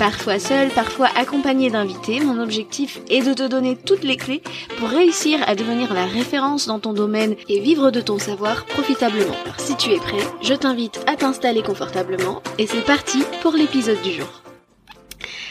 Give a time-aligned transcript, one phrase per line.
[0.00, 4.42] Parfois seul, parfois accompagné d'invités, mon objectif est de te donner toutes les clés
[4.78, 9.36] pour réussir à devenir la référence dans ton domaine et vivre de ton savoir profitablement.
[9.44, 14.00] Alors si tu es prêt, je t'invite à t'installer confortablement et c'est parti pour l'épisode
[14.00, 14.42] du jour.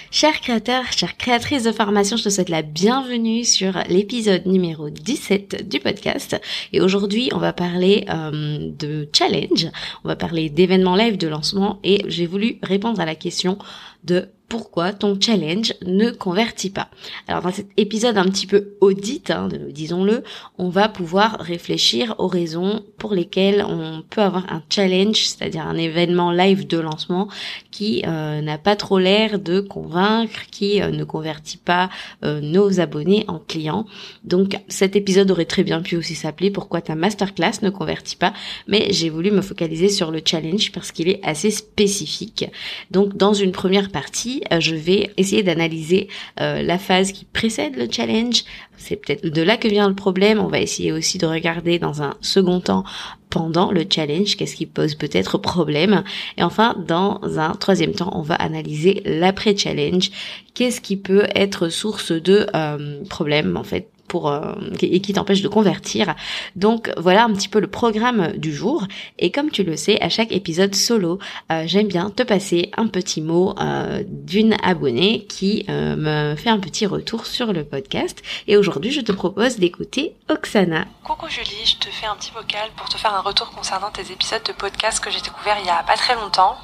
[0.10, 5.70] Chers créateurs, chères créatrices de formation, je te souhaite la bienvenue sur l'épisode numéro 17
[5.70, 6.42] du podcast.
[6.74, 9.68] Et aujourd'hui, on va parler euh, de challenge,
[10.04, 13.60] on va parler d'événements live de lancement et j'ai voulu répondre à la question
[14.04, 16.90] de pourquoi ton challenge ne convertit pas.
[17.28, 20.24] Alors dans cet épisode un petit peu audit, hein, disons-le,
[20.58, 25.78] on va pouvoir réfléchir aux raisons pour lesquelles on peut avoir un challenge, c'est-à-dire un
[25.78, 27.30] événement live de lancement
[27.72, 31.90] qui euh, n'a pas trop l'air de convaincre, qui euh, ne convertit pas
[32.24, 33.86] euh, nos abonnés en clients.
[34.24, 38.34] Donc cet épisode aurait très bien pu aussi s'appeler pourquoi ta masterclass ne convertit pas,
[38.68, 42.46] mais j'ai voulu me focaliser sur le challenge parce qu'il est assez spécifique.
[42.92, 46.08] Donc dans une première partie, euh, je vais essayer d'analyser
[46.40, 48.44] euh, la phase qui précède le challenge.
[48.78, 50.40] C'est peut-être de là que vient le problème.
[50.40, 52.84] On va essayer aussi de regarder dans un second temps
[53.30, 56.04] pendant le challenge, qu'est-ce qui pose peut-être problème.
[56.38, 60.10] Et enfin, dans un troisième temps, on va analyser l'après-challenge,
[60.54, 65.48] qu'est-ce qui peut être source de euh, problèmes en fait euh, et qui t'empêche de
[65.48, 66.16] convertir.
[66.56, 68.86] Donc voilà un petit peu le programme du jour.
[69.18, 71.20] Et comme tu le sais, à chaque épisode solo,
[71.52, 76.60] euh, j'aime bien te passer un petit mot euh, d'une abonnée qui me fait un
[76.60, 78.22] petit retour sur le podcast.
[78.48, 80.86] Et aujourd'hui, je te propose d'écouter Oksana.
[81.04, 84.12] Coucou Julie, je te fais un petit vocal pour te faire un retour concernant tes
[84.12, 86.56] épisodes de podcast que j'ai découvert il y a pas très longtemps.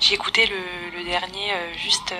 [0.00, 2.12] J'ai écouté le dernier juste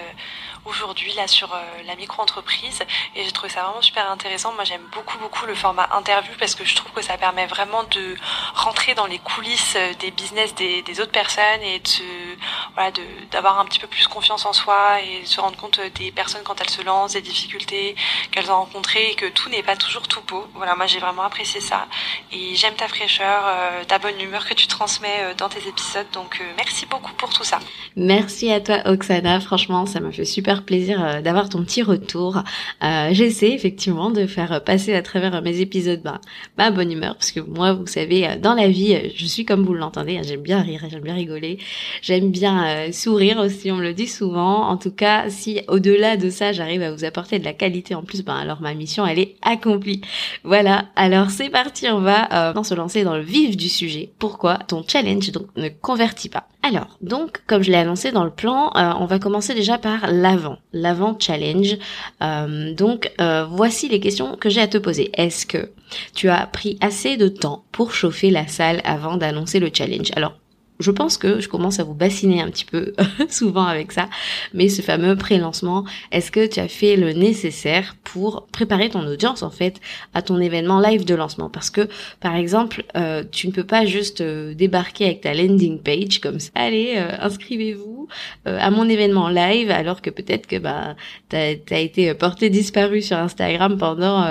[0.68, 2.80] aujourd'hui là sur euh, la micro-entreprise
[3.16, 4.52] et j'ai trouvé ça vraiment super intéressant.
[4.52, 7.84] Moi j'aime beaucoup beaucoup le format interview parce que je trouve que ça permet vraiment
[7.84, 8.14] de
[8.54, 13.78] rentrer dans les coulisses euh, des business des, autres personnes et de d'avoir un petit
[13.78, 16.70] peu plus confiance en soi et de se rendre compte euh, des personnes quand elles
[16.70, 17.96] se lancent, des difficultés
[18.30, 20.46] qu'elles ont rencontrées et que tout n'est pas toujours tout beau.
[20.54, 21.86] Voilà, moi j'ai vraiment apprécié ça
[22.32, 23.44] et j'aime ta fraîcheur,
[23.86, 26.06] ta bonne humeur que tu transmets dans tes épisodes.
[26.12, 27.58] Donc merci beaucoup pour tout ça.
[27.96, 32.42] Merci à toi Oksana, franchement ça m'a fait super plaisir euh, d'avoir ton petit retour.
[32.82, 36.20] Euh, J'essaie effectivement de faire passer à travers mes épisodes bah,
[36.56, 39.44] ma bonne humeur, parce que moi, vous savez, euh, dans la vie, euh, je suis
[39.44, 41.58] comme vous l'entendez, hein, j'aime bien rire, j'aime bien rigoler,
[42.02, 44.68] j'aime bien sourire aussi, on me le dit souvent.
[44.68, 48.02] En tout cas, si au-delà de ça, j'arrive à vous apporter de la qualité en
[48.02, 50.00] plus, ben alors ma mission, elle est accomplie.
[50.44, 54.10] Voilà, alors c'est parti, on va euh, se lancer dans le vif du sujet.
[54.18, 56.48] Pourquoi ton challenge ne convertit pas?
[56.68, 60.10] Alors, donc, comme je l'ai annoncé dans le plan, euh, on va commencer déjà par
[60.10, 61.76] l'avant, l'avant challenge.
[62.22, 65.10] Euh, donc, euh, voici les questions que j'ai à te poser.
[65.14, 65.70] Est-ce que
[66.14, 70.10] tu as pris assez de temps pour chauffer la salle avant d'annoncer le challenge?
[70.14, 70.34] Alors,
[70.78, 72.94] je pense que je commence à vous bassiner un petit peu
[73.28, 74.08] souvent avec ça,
[74.54, 79.42] mais ce fameux pré-lancement, est-ce que tu as fait le nécessaire pour préparer ton audience
[79.42, 79.80] en fait
[80.14, 81.50] à ton événement live de lancement?
[81.50, 81.88] Parce que
[82.20, 86.38] par exemple, euh, tu ne peux pas juste euh, débarquer avec ta landing page comme
[86.38, 87.97] ça, allez, euh, inscrivez-vous
[88.46, 90.94] à mon événement live, alors que peut-être que bah
[91.28, 94.24] t'as as été porté disparu sur Instagram pendant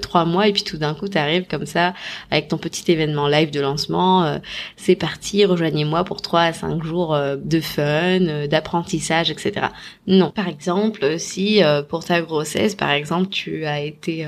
[0.00, 1.94] trois mois et puis tout d'un coup t'arrives comme ça
[2.30, 4.40] avec ton petit événement live de lancement,
[4.76, 9.66] c'est parti, rejoins moi pour 3 à 5 jours euh, de fun, euh, d'apprentissage, etc.
[10.06, 10.30] Non.
[10.30, 14.26] Par exemple, si euh, pour ta grossesse, par exemple, tu as été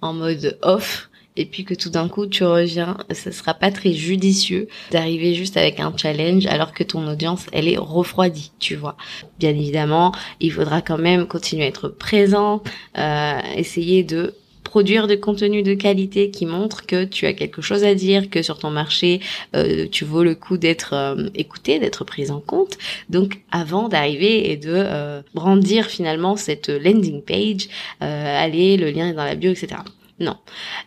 [0.00, 1.07] en mode off,
[1.38, 5.56] et puis que tout d'un coup tu reviens, ce sera pas très judicieux d'arriver juste
[5.56, 8.96] avec un challenge alors que ton audience elle est refroidie, tu vois.
[9.38, 12.62] Bien évidemment, il faudra quand même continuer à être présent,
[12.98, 14.34] euh, essayer de
[14.68, 18.42] produire de contenu de qualité qui montre que tu as quelque chose à dire, que
[18.42, 19.20] sur ton marché,
[19.56, 22.76] euh, tu vaux le coup d'être euh, écouté, d'être pris en compte.
[23.08, 27.68] Donc avant d'arriver et de euh, brandir finalement cette landing page,
[28.00, 29.76] allez, le lien est dans la bio, etc.
[30.20, 30.36] Non.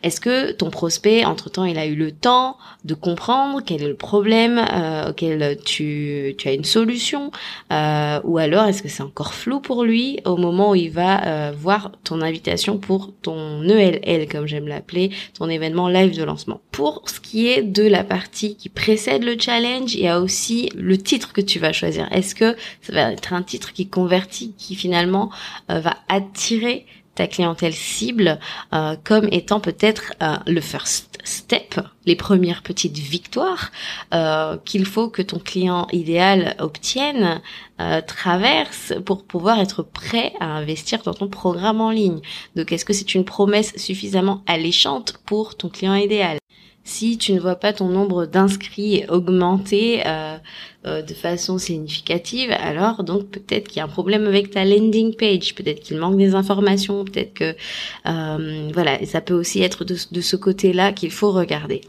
[0.04, 3.95] Est-ce que ton prospect, entre-temps, il a eu le temps de comprendre quel est le
[3.95, 7.31] problème euh, auquel tu, tu as une solution
[7.72, 11.25] euh, Ou alors, est-ce que c'est encore flou pour lui au moment où il va
[11.25, 16.60] euh, voir ton invitation pour ton ELL, comme j'aime l'appeler, ton événement live de lancement?
[16.72, 20.69] Pour ce qui est de la partie qui précède le challenge, il y a aussi
[20.75, 22.12] le titre que tu vas choisir.
[22.12, 25.30] Est-ce que ça va être un titre qui convertit, qui finalement
[25.69, 26.86] va attirer
[27.16, 28.40] ta clientèle cible
[28.74, 33.72] euh, comme étant peut-être euh, le first step, les premières petites victoires
[34.13, 37.42] euh, qu'il faut que ton client idéal obtienne,
[38.06, 42.19] traverse pour pouvoir être prêt à investir dans ton programme en ligne.
[42.56, 46.38] Donc est-ce que c'est une promesse suffisamment alléchante pour ton client idéal?
[46.83, 50.38] Si tu ne vois pas ton nombre d'inscrits augmenter euh,
[50.86, 55.16] euh, de façon significative, alors donc peut-être qu'il y a un problème avec ta landing
[55.16, 57.56] page, peut-être qu'il manque des informations, peut-être que
[58.07, 61.81] euh, voilà, ça peut aussi être de ce côté-là qu'il faut regarder.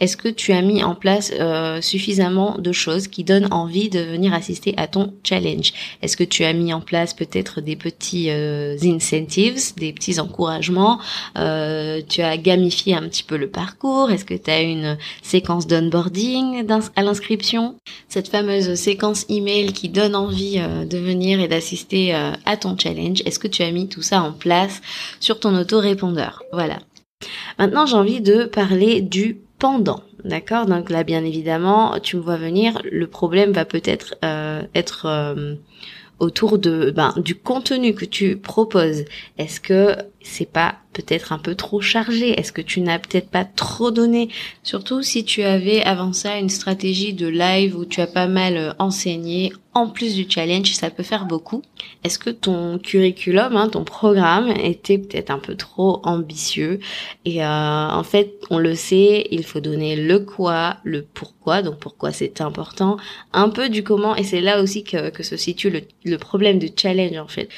[0.00, 4.00] Est-ce que tu as mis en place euh, suffisamment de choses qui donnent envie de
[4.00, 5.72] venir assister à ton challenge?
[6.00, 10.98] Est-ce que tu as mis en place peut-être des petits euh, incentives, des petits encouragements?
[11.36, 14.10] Euh, Tu as gamifié un petit peu le parcours?
[14.10, 17.76] Est-ce que tu as une séquence d'onboarding à l'inscription?
[18.08, 23.38] Cette fameuse séquence email qui donne envie de venir et d'assister à ton challenge, est-ce
[23.38, 24.80] que tu as mis tout ça en place
[25.20, 26.42] sur ton autorépondeur?
[26.52, 26.78] Voilà.
[27.58, 30.02] Maintenant, j'ai envie de parler du pendant.
[30.24, 30.66] D'accord?
[30.66, 35.54] Donc là, bien évidemment, tu me vois venir, le problème va peut-être euh, être, euh,
[36.18, 39.04] autour de ben, du contenu que tu proposes.
[39.38, 42.38] Est-ce que c'est pas peut-être un peu trop chargé.
[42.38, 44.28] Est-ce que tu n'as peut-être pas trop donné?
[44.62, 48.56] Surtout si tu avais avant ça une stratégie de live où tu as pas mal
[48.56, 51.62] euh, enseigné en plus du challenge, ça peut faire beaucoup.
[52.02, 56.80] Est-ce que ton curriculum, hein, ton programme était peut-être un peu trop ambitieux?
[57.24, 61.78] Et euh, en fait, on le sait, il faut donner le quoi, le pourquoi, donc
[61.78, 62.96] pourquoi c'est important,
[63.32, 66.70] un peu du comment, et c'est là aussi que, se situe le, le problème du
[66.76, 67.48] challenge en fait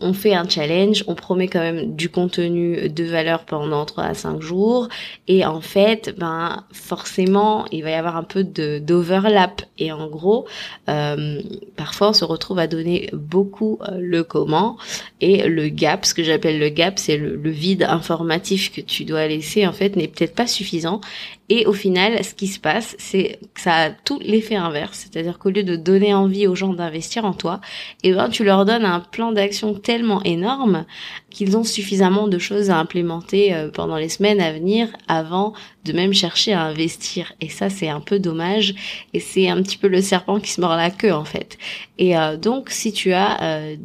[0.00, 4.14] on fait un challenge, on promet quand même du contenu de valeur pendant 3 à
[4.14, 4.88] 5 jours.
[5.26, 9.62] Et en fait, ben forcément, il va y avoir un peu d'overlap.
[9.78, 10.46] Et en gros,
[10.88, 11.40] euh,
[11.76, 14.76] parfois on se retrouve à donner beaucoup euh, le comment
[15.20, 19.26] et le gap, ce que j'appelle le gap, c'est le, vide informatif que tu dois
[19.26, 21.00] laisser en fait n'est peut-être pas suffisant
[21.48, 25.06] et au final, ce qui se passe, c'est que ça a tout l'effet inverse.
[25.08, 27.60] C'est-à-dire qu'au lieu de donner envie aux gens d'investir en toi,
[28.02, 30.86] eh ben, tu leur donnes un plan d'action tellement énorme
[31.30, 35.52] qu'ils ont suffisamment de choses à implémenter euh, pendant les semaines à venir avant
[35.84, 37.32] de même chercher à investir.
[37.40, 38.74] Et ça, c'est un peu dommage.
[39.14, 41.58] Et c'est un petit peu le serpent qui se mord la queue, en fait.
[41.98, 43.76] Et euh, donc, si tu as euh,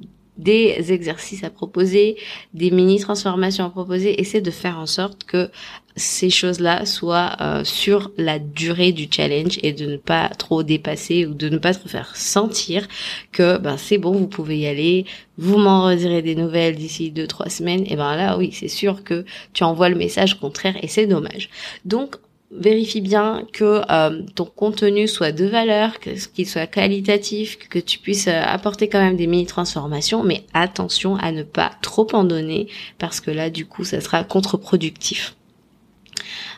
[0.41, 2.17] des exercices à proposer,
[2.53, 5.49] des mini transformations à proposer, essaie de faire en sorte que
[5.95, 11.25] ces choses-là soient euh, sur la durée du challenge et de ne pas trop dépasser
[11.25, 12.87] ou de ne pas trop faire sentir
[13.31, 15.05] que ben c'est bon, vous pouvez y aller,
[15.37, 19.03] vous m'en redirez des nouvelles d'ici deux trois semaines et ben là oui, c'est sûr
[19.03, 21.49] que tu envoies le message contraire et c'est dommage.
[21.85, 22.15] Donc
[22.51, 28.27] vérifie bien que euh, ton contenu soit de valeur, qu'il soit qualitatif, que tu puisses
[28.27, 32.67] euh, apporter quand même des mini transformations, mais attention à ne pas trop en donner
[32.97, 35.35] parce que là du coup ça sera contre-productif.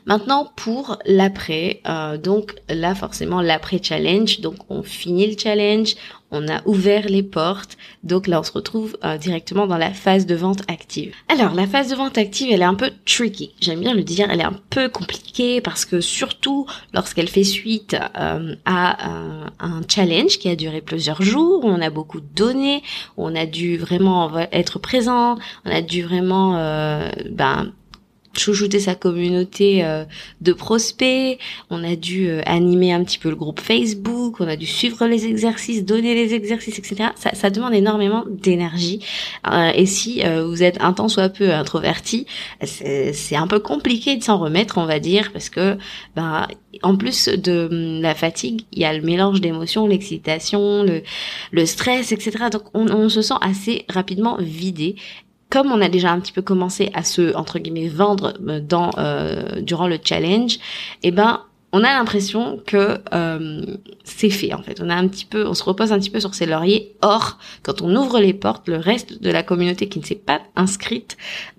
[0.05, 5.95] Maintenant pour l'après, euh, donc là forcément l'après challenge, donc on finit le challenge,
[6.33, 10.25] on a ouvert les portes, donc là on se retrouve euh, directement dans la phase
[10.25, 11.13] de vente active.
[11.29, 14.29] Alors la phase de vente active elle est un peu tricky, j'aime bien le dire,
[14.29, 19.11] elle est un peu compliquée parce que surtout lorsqu'elle fait suite euh, à
[19.59, 22.81] un challenge qui a duré plusieurs jours, on a beaucoup de données,
[23.15, 26.53] on a dû vraiment être présent, on a dû vraiment
[27.29, 27.71] ben
[28.37, 30.05] chouchouter sa communauté euh,
[30.41, 34.55] de prospects, on a dû euh, animer un petit peu le groupe Facebook, on a
[34.55, 37.09] dû suivre les exercices, donner les exercices, etc.
[37.15, 38.99] Ça, ça demande énormément d'énergie.
[39.51, 42.25] Euh, et si vous êtes un temps soit peu introverti,
[42.63, 45.77] c'est un peu compliqué de s'en remettre, on va dire, parce que
[46.15, 46.47] ben,
[46.81, 51.03] en plus de hum, la fatigue, il y a le mélange d'émotions, l'excitation, le,
[51.51, 52.45] le stress, etc.
[52.51, 54.95] Donc on, on se sent assez rapidement vidé
[55.53, 58.89] comme on a déjà un petit peu commencé à se entre guillemets vendre euh, dans
[58.97, 60.57] euh, durant le challenge,
[61.03, 61.41] eh ben
[61.71, 63.61] on a l'impression que euh,
[64.03, 64.81] c'est fait en fait.
[64.81, 66.95] On a un petit peu, on se repose un petit peu sur ses lauriers.
[67.03, 70.41] Or, quand on ouvre les portes, le reste de la communauté qui ne s'est pas
[70.55, 71.17] inscrite,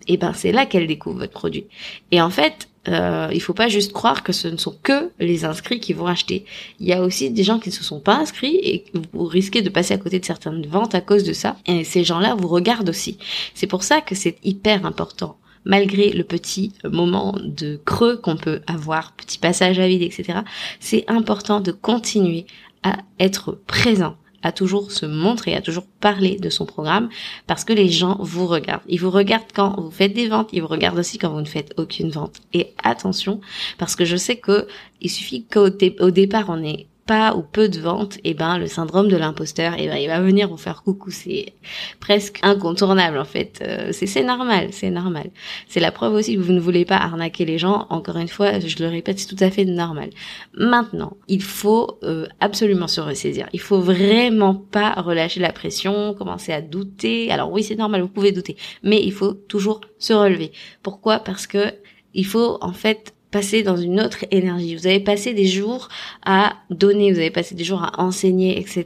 [0.09, 1.67] eh ben c'est là qu'elle découvre votre produit.
[2.11, 5.45] Et en fait, euh, il faut pas juste croire que ce ne sont que les
[5.45, 6.45] inscrits qui vont acheter.
[6.81, 9.63] Il y a aussi des gens qui ne se sont pas inscrits et vous risquez
[9.63, 11.57] de passer à côté de certaines ventes à cause de ça.
[11.67, 13.19] Et ces gens-là vous regardent aussi.
[13.55, 15.37] C'est pour ça que c'est hyper important
[15.67, 20.41] malgré le petit moment de creux qu'on peut avoir, petit passage à vide, etc.
[20.79, 22.45] C'est important de continuer
[22.83, 27.09] à être présent à toujours se montrer, à toujours parler de son programme
[27.47, 28.83] parce que les gens vous regardent.
[28.89, 31.47] Ils vous regardent quand vous faites des ventes, ils vous regardent aussi quand vous ne
[31.47, 32.37] faites aucune vente.
[32.53, 33.41] Et attention,
[33.79, 34.69] parce que je sais que
[35.01, 38.67] il suffit qu'au départ on est pas ou peu de ventes, et eh ben le
[38.67, 41.11] syndrome de l'imposteur, et eh ben il va venir vous faire coucou.
[41.11, 41.53] C'est
[42.01, 43.63] presque incontournable en fait.
[43.63, 45.31] Euh, c'est normal, c'est normal.
[45.69, 47.87] C'est la preuve aussi que vous ne voulez pas arnaquer les gens.
[47.91, 50.11] Encore une fois, je le répète, c'est tout à fait normal.
[50.55, 53.49] Maintenant, il faut euh, absolument se ressaisir.
[53.53, 57.31] Il faut vraiment pas relâcher la pression, commencer à douter.
[57.31, 60.53] Alors oui, c'est normal, vous pouvez douter, mais il faut toujours se relever.
[60.83, 61.19] Pourquoi?
[61.19, 61.75] Parce que
[62.15, 64.77] il faut en fait passer dans une autre énergie.
[64.77, 65.89] Vous avez passé des jours
[66.25, 68.85] à donner, vous avez passé des jours à enseigner, etc.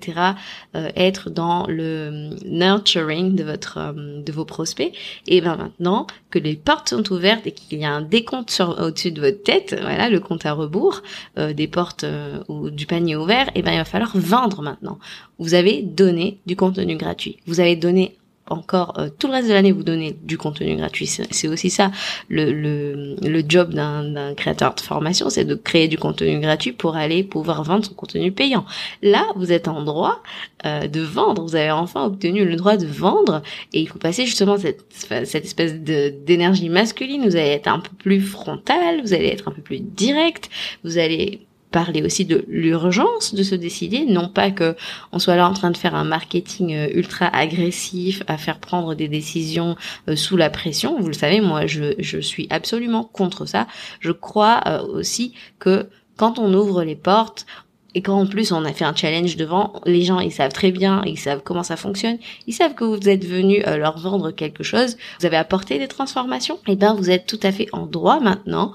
[0.75, 4.91] Euh, être dans le nurturing de votre euh, de vos prospects.
[5.27, 8.71] Et ben maintenant que les portes sont ouvertes et qu'il y a un décompte sur
[8.81, 11.03] au-dessus de votre tête, voilà le compte à rebours
[11.37, 12.07] euh, des portes
[12.49, 14.99] ou du panier ouvert, et ben il va falloir vendre maintenant.
[15.39, 17.37] Vous avez donné du contenu gratuit.
[17.47, 18.17] Vous avez donné
[18.51, 21.07] encore euh, tout le reste de l'année vous donnez du contenu gratuit.
[21.07, 21.91] C'est aussi ça
[22.29, 26.97] le, le, le job d'un créateur de formation, c'est de créer du contenu gratuit pour
[26.97, 28.65] aller pouvoir vendre son contenu payant.
[29.03, 30.23] Là, vous êtes en droit
[30.67, 31.43] euh, de vendre.
[31.43, 35.45] Vous avez enfin obtenu le droit de vendre et il faut passer justement cette, cette
[35.45, 37.25] espèce d'énergie masculine.
[37.25, 40.51] Vous allez être un peu plus frontal, vous allez être un peu plus direct,
[40.85, 44.75] vous allez parler aussi de l'urgence de se décider, non pas que
[45.13, 48.95] on soit là en train de faire un marketing euh, ultra agressif, à faire prendre
[48.95, 49.77] des décisions
[50.09, 50.99] euh, sous la pression.
[50.99, 53.67] Vous le savez, moi, je, je suis absolument contre ça.
[54.01, 57.47] Je crois euh, aussi que quand on ouvre les portes,
[57.95, 60.73] et quand en plus on a fait un challenge devant, les gens ils savent très
[60.73, 64.31] bien, ils savent comment ça fonctionne, ils savent que vous êtes venu euh, leur vendre
[64.31, 67.87] quelque chose, vous avez apporté des transformations, et ben vous êtes tout à fait en
[67.87, 68.73] droit maintenant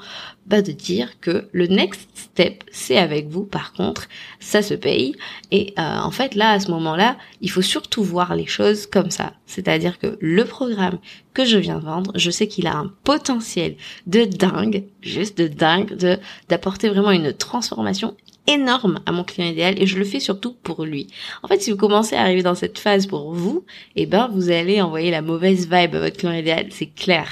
[0.48, 3.43] bah, de dire que le next step c'est avec vous.
[3.43, 5.15] Par contre, ça se paye.
[5.51, 9.12] Et euh, en fait là à ce moment-là, il faut surtout voir les choses comme
[9.12, 10.98] ça, c'est-à-dire que le programme
[11.36, 13.75] que je viens vendre, je sais qu'il a un potentiel
[14.08, 16.17] de dingue, juste de dingue, de
[16.50, 18.15] d'apporter vraiment une transformation
[18.47, 21.07] énorme à mon client idéal et je le fais surtout pour lui.
[21.43, 24.50] En fait, si vous commencez à arriver dans cette phase pour vous, eh ben vous
[24.50, 27.27] allez envoyer la mauvaise vibe à votre client idéal, c'est clair.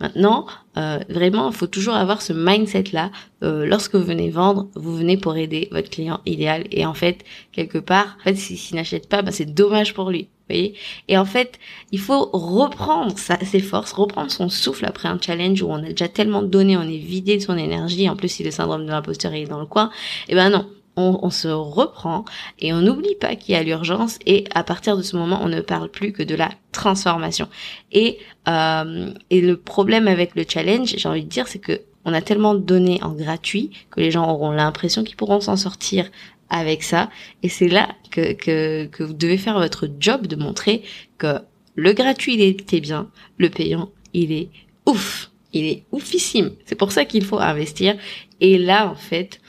[0.00, 3.10] Maintenant, euh, vraiment, il faut toujours avoir ce mindset là.
[3.42, 7.24] Euh, lorsque vous venez vendre, vous venez pour aider votre client idéal et en fait,
[7.52, 10.74] quelque part, en fait, s'il n'achète pas, ben, c'est dommage pour lui Et
[11.16, 11.58] en fait,
[11.90, 16.08] il faut reprendre ses forces, reprendre son souffle après un challenge où on a déjà
[16.08, 18.08] tellement donné, on est vidé de son énergie.
[18.08, 19.90] En plus, si le syndrome de l'imposteur est dans le coin,
[20.28, 22.24] eh ben non, on, on, se reprend
[22.58, 25.48] et on n'oublie pas qu'il y a l'urgence et à partir de ce moment on
[25.48, 27.48] ne parle plus que de la transformation
[27.90, 32.12] et euh, et le problème avec le challenge j'ai envie de dire c'est que on
[32.12, 36.08] a tellement donné en gratuit que les gens auront l'impression qu'ils pourront s'en sortir
[36.54, 37.10] avec ça.
[37.42, 40.82] Et c'est là que, que, vous devez faire votre job de montrer
[41.18, 41.40] que
[41.74, 44.48] le gratuit, il était bien, le payant, il est
[44.86, 46.52] ouf, il est oufissime.
[46.64, 47.96] C'est pour ça qu'il faut investir.
[48.40, 49.40] Et là, en fait,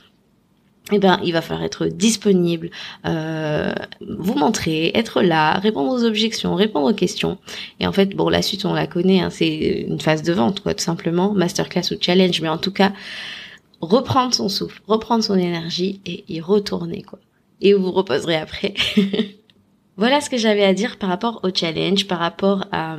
[0.92, 2.72] eh ben, il va falloir être disponible,
[3.06, 7.38] euh, vous montrer, être là, répondre aux objections, répondre aux questions.
[7.80, 10.62] Et en fait, bon, la suite, on la connaît, hein, c'est une phase de vente,
[10.62, 12.42] quoi, tout simplement, masterclass ou challenge.
[12.42, 12.94] Mais en tout cas,
[13.82, 17.20] reprendre son souffle, reprendre son énergie et y retourner quoi.
[17.62, 18.74] Et vous vous reposerez après.
[19.98, 22.98] Voilà ce que j'avais à dire par rapport au challenge, par rapport à,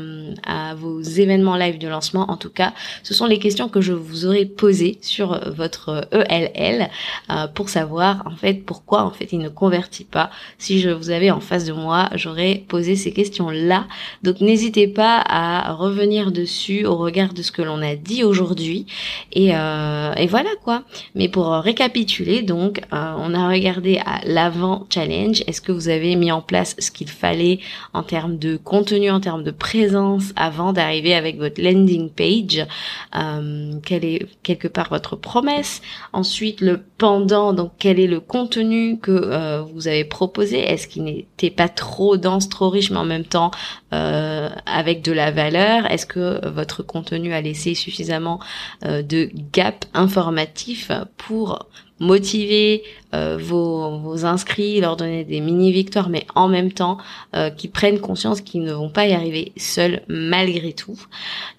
[0.77, 2.31] vos événements live de lancement.
[2.31, 2.73] En tout cas,
[3.03, 6.89] ce sont les questions que je vous aurais posées sur votre ELL
[7.31, 10.31] euh, pour savoir en fait pourquoi en fait il ne convertit pas.
[10.59, 13.87] Si je vous avais en face de moi, j'aurais posé ces questions-là.
[14.23, 18.87] Donc n'hésitez pas à revenir dessus au regard de ce que l'on a dit aujourd'hui.
[19.33, 20.83] Et, euh, et, voilà quoi.
[21.15, 25.43] Mais pour récapituler, donc euh, on a regardé à l'avant challenge.
[25.47, 27.59] Est-ce que vous avez mis en place ce qu'il fallait
[27.93, 32.67] en termes de contenu, en termes de présence avant d'arriver avec votre landing page.
[33.15, 35.83] Euh, quelle est quelque part votre promesse?
[36.13, 40.59] Ensuite, le pendant, donc quel est le contenu que euh, vous avez proposé?
[40.59, 43.51] Est-ce qu'il n'était pas trop dense, trop riche, mais en même temps
[43.93, 45.91] euh, avec de la valeur?
[45.91, 48.41] Est-ce que votre contenu a laissé suffisamment
[48.83, 51.67] de gap informatif pour
[51.99, 52.83] motiver
[53.15, 56.99] euh, vos, vos, inscrits, leur donner des mini-victoires, mais en même temps
[57.35, 60.99] euh, qui prennent conscience qu'ils ne vont pas y arriver seuls malgré tout.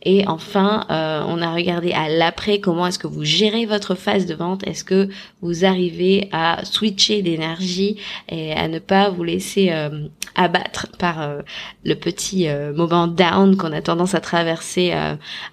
[0.03, 4.27] Et enfin, euh, on a regardé à l'après comment est-ce que vous gérez votre phase
[4.27, 5.09] de vente, est-ce que
[5.41, 7.97] vous arrivez à switcher d'énergie
[8.29, 9.71] et à ne pas vous laisser
[10.35, 11.37] abattre par
[11.83, 14.93] le petit moment down qu'on a tendance à traverser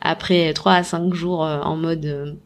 [0.00, 2.36] après 3 à 5 jours en mode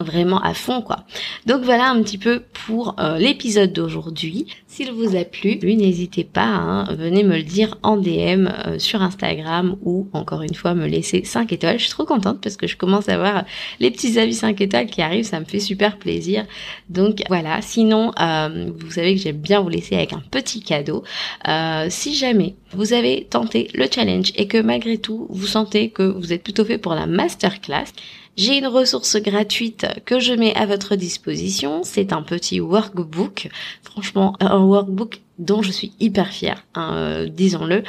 [0.00, 1.04] vraiment à fond quoi.
[1.46, 4.46] Donc voilà un petit peu pour euh, l'épisode d'aujourd'hui.
[4.66, 9.02] S'il vous a plu, n'hésitez pas, hein, venez me le dire en DM euh, sur
[9.02, 11.78] Instagram ou encore une fois me laisser 5 étoiles.
[11.78, 13.44] Je suis trop contente parce que je commence à voir
[13.78, 16.46] les petits avis 5 étoiles qui arrivent, ça me fait super plaisir.
[16.88, 21.04] Donc voilà, sinon euh, vous savez que j'aime bien vous laisser avec un petit cadeau.
[21.88, 26.32] si jamais vous avez tenté le challenge et que malgré tout vous sentez que vous
[26.32, 27.92] êtes plutôt fait pour la masterclass,
[28.40, 31.82] j'ai une ressource gratuite que je mets à votre disposition.
[31.84, 33.48] C'est un petit workbook.
[33.82, 37.82] Franchement, un workbook dont je suis hyper fière, hein, euh, disons-le.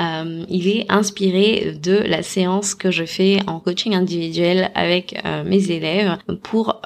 [0.00, 5.44] Euh, il est inspiré de la séance que je fais en coaching individuel avec euh,
[5.44, 6.80] mes élèves pour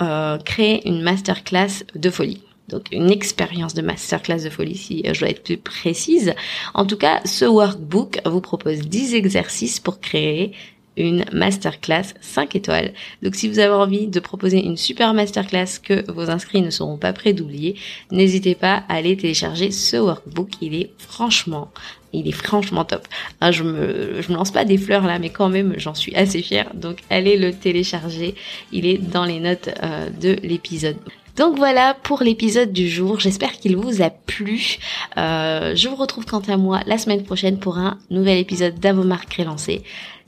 [0.44, 2.42] créer une masterclass de folie.
[2.68, 6.34] Donc une expérience de masterclass de folie si je dois être plus précise.
[6.74, 10.52] En tout cas, ce workbook vous propose 10 exercices pour créer
[10.96, 12.92] une masterclass 5 étoiles.
[13.22, 16.98] Donc si vous avez envie de proposer une super masterclass que vos inscrits ne seront
[16.98, 17.76] pas prêts d'oublier,
[18.10, 20.50] n'hésitez pas à aller télécharger ce workbook.
[20.60, 21.70] Il est franchement,
[22.12, 23.06] il est franchement top.
[23.40, 26.14] Ah, je me, je me lance pas des fleurs là, mais quand même, j'en suis
[26.14, 26.70] assez fière.
[26.74, 28.34] Donc allez le télécharger.
[28.72, 30.96] Il est dans les notes euh, de l'épisode.
[31.36, 33.18] Donc voilà pour l'épisode du jour.
[33.18, 34.76] J'espère qu'il vous a plu.
[35.16, 39.32] Euh, je vous retrouve quant à moi la semaine prochaine pour un nouvel épisode d'Avomark
[39.32, 39.82] Relancé.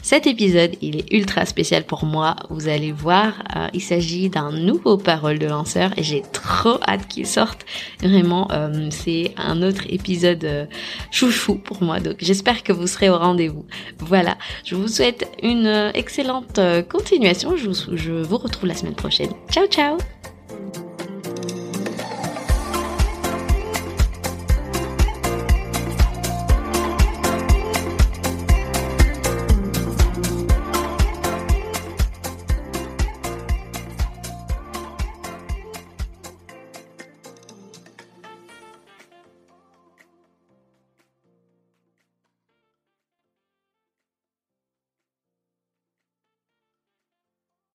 [0.04, 2.36] Cet épisode, il est ultra spécial pour moi.
[2.50, 7.08] Vous allez voir, euh, il s'agit d'un nouveau parole de lanceur et j'ai trop hâte
[7.08, 7.64] qu'il sorte.
[8.02, 10.66] Vraiment, euh, c'est un autre épisode euh,
[11.10, 12.00] chouchou pour moi.
[12.00, 13.64] Donc j'espère que vous serez au rendez-vous.
[13.98, 17.56] Voilà, je vous souhaite une excellente continuation.
[17.56, 19.30] Je vous, je vous retrouve la semaine prochaine.
[19.50, 19.96] Ciao ciao